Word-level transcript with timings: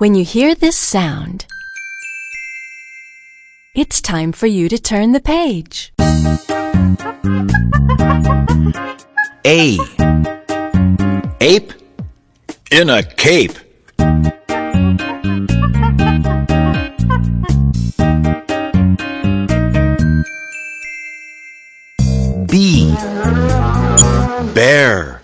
When 0.00 0.14
you 0.14 0.24
hear 0.24 0.54
this 0.54 0.78
sound, 0.78 1.44
it's 3.74 4.00
time 4.00 4.32
for 4.32 4.46
you 4.46 4.66
to 4.70 4.78
turn 4.78 5.12
the 5.12 5.20
page. 5.20 5.92
A. 9.44 9.76
Ape 11.42 11.74
in 12.72 12.88
a 12.88 13.02
cape. 13.02 13.58
B. 22.46 22.94
Bear 24.54 25.20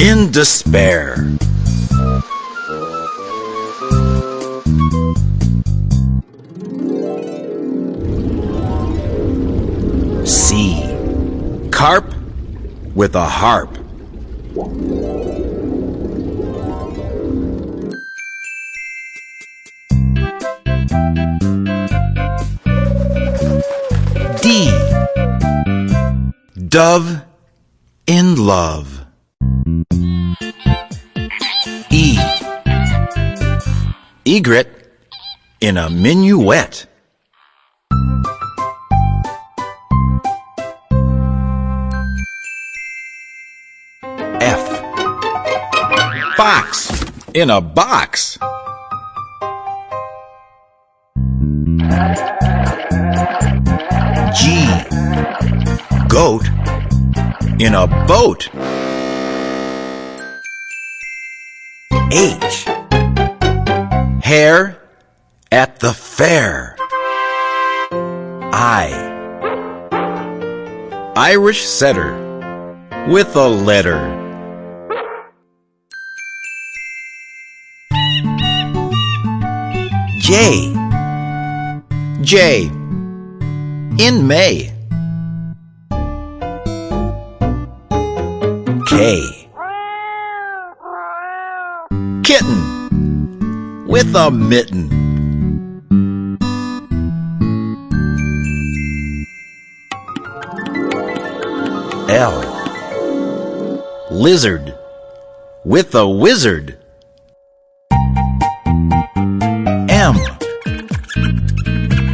in 0.00 0.30
despair. 0.30 1.36
C. 10.32 10.80
Carp 11.70 12.14
with 12.94 13.14
a 13.14 13.26
harp. 13.26 13.74
D. 24.40 24.70
Dove 26.66 27.20
in 28.06 28.36
love. 28.36 29.04
E. 31.90 32.16
Egret 34.24 34.68
in 35.60 35.76
a 35.76 35.90
minuet. 35.90 36.86
Fox 46.44 47.04
in 47.34 47.50
a 47.50 47.60
box. 47.60 48.36
G. 54.34 54.66
Goat 56.08 56.44
in 57.60 57.74
a 57.74 57.86
boat. 58.08 58.48
H. 62.10 62.64
Hare 64.24 64.82
at 65.52 65.78
the 65.78 65.92
fair. 65.94 66.74
I. 68.52 68.90
Irish 71.14 71.64
setter 71.64 72.10
with 73.06 73.36
a 73.36 73.46
letter. 73.46 74.21
J. 80.32 80.72
Jay. 82.22 82.62
In 83.98 84.26
May. 84.26 84.72
K. 88.88 89.50
Kitten 92.24 93.86
with 93.86 94.16
a 94.16 94.30
mitten. 94.30 94.88
L. 102.08 102.40
Lizard 104.10 104.74
with 105.66 105.94
a 105.94 106.08
wizard. 106.08 106.81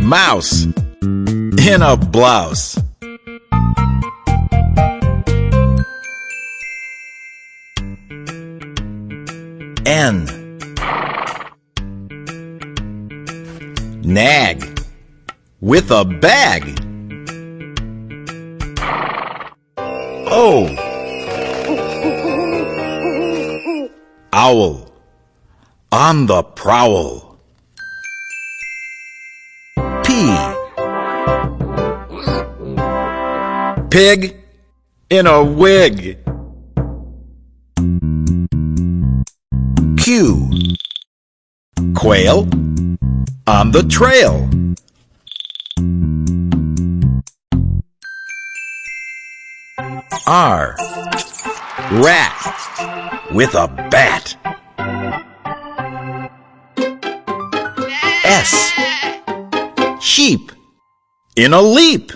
Mouse 0.08 0.64
in 1.02 1.82
a 1.82 1.94
blouse. 1.94 2.78
N. 9.84 10.24
Nag 14.02 14.80
with 15.60 15.90
a 15.90 16.06
bag. 16.06 16.80
O. 20.30 20.68
Owl 24.32 24.90
on 25.92 26.24
the 26.24 26.42
prowl. 26.42 27.27
Pig 33.90 34.36
in 35.08 35.26
a 35.26 35.42
wig. 35.42 36.18
Q. 39.96 40.50
Quail 41.94 42.46
on 43.46 43.72
the 43.72 43.82
trail. 43.88 44.50
R. 50.26 50.76
Rat 51.92 53.28
with 53.32 53.54
a 53.54 53.68
bat. 53.90 54.36
S. 58.24 58.72
Sheep 60.02 60.52
in 61.36 61.54
a 61.54 61.62
leap. 61.62 62.12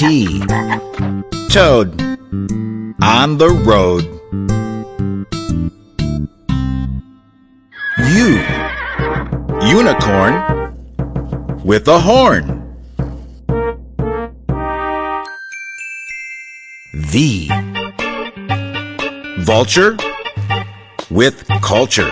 T. 0.00 0.40
Toad 1.50 2.00
on 3.02 3.36
the 3.36 3.50
road. 3.66 4.04
U. 8.08 8.40
Unicorn 9.68 10.32
with 11.66 11.86
a 11.86 12.00
horn. 12.00 12.78
V. 16.94 17.50
Vulture 19.40 19.98
with 21.10 21.46
culture. 21.60 22.10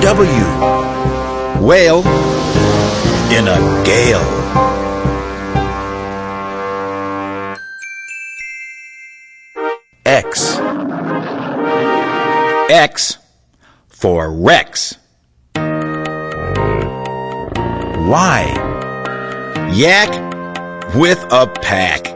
W. 0.00 1.66
Whale 1.66 2.35
in 3.32 3.48
a 3.48 3.82
gale. 3.84 4.20
X. 10.04 10.58
X 12.70 13.18
for 13.88 14.32
Rex. 14.32 14.96
Y. 18.08 18.42
Yak 19.72 20.94
with 20.94 21.24
a 21.30 21.46
pack. 21.60 22.12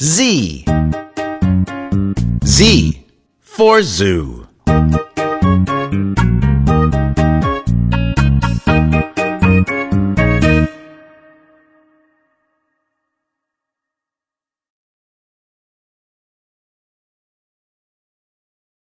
Z. 0.00 0.64
Z 2.44 2.97
for 3.58 3.82
zoo. 3.82 4.47